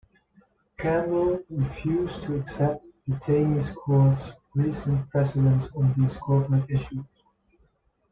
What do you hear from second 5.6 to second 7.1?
on these corporate issues.